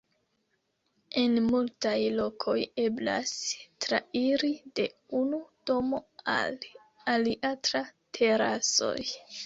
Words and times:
En 1.23 1.35
multaj 1.49 1.93
lokoj 2.21 2.55
eblas 2.85 3.35
trairi 3.87 4.51
de 4.81 4.89
unu 5.23 5.45
domo 5.73 6.03
al 6.41 6.61
alia 7.15 7.57
tra 7.71 7.89
terasoj. 8.21 9.01